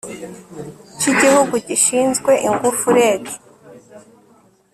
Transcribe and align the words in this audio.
cy 0.99 1.07
Igihugu 1.13 1.53
Gishinzwe 1.67 2.31
Ingufu 2.47 2.85
REG 2.97 3.23